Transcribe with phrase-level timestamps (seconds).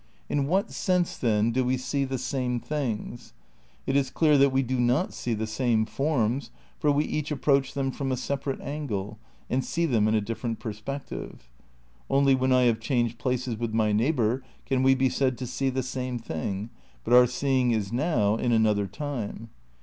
[0.29, 3.33] In what sense, then, do we see the same things?
[3.85, 7.75] It is clear that we do not see the same forms, for we each approach
[7.75, 11.41] them from a separate angle and see them in a different per spective.
[12.09, 15.69] Only when I have changed places with my neighbour can we be said to see
[15.69, 16.71] the same thing,
[17.03, 19.51] but our seeing is now in another time.